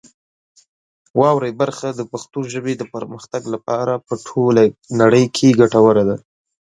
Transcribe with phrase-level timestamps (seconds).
[1.19, 4.63] واورئ برخه د پښتو ژبې د پرمختګ لپاره په ټوله
[5.01, 6.17] نړۍ کې ګټوره ده.